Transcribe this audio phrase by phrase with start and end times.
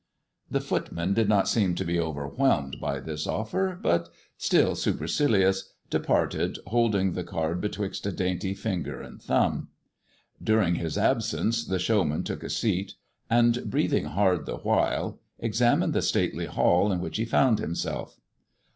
[0.49, 6.57] The footman did not seem to be overwhelmed by this offer, but still supercilious, departed,
[6.65, 9.67] holding the card betwixt a .dainty finger and thumb.
[10.43, 12.95] During his absence the showman took a seat,
[13.29, 18.19] and breathing hard the while, examined the stately hall in which he found himself.